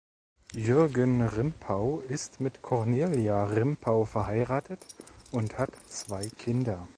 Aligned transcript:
Jürgen 0.55 1.21
Rimpau 1.21 1.99
ist 2.09 2.41
mit 2.41 2.63
Cornelia 2.63 3.43
Rimpau 3.45 4.03
verheiratet 4.05 4.83
und 5.31 5.59
hat 5.59 5.69
zwei 5.91 6.27
Kinder. 6.39 6.87